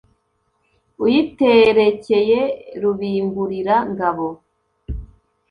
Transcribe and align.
uyiterekeye 1.03 2.39
rubimburira-ngabo 2.81 4.27